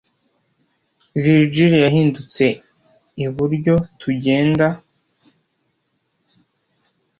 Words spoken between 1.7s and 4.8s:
yahindutse iburyo tugenda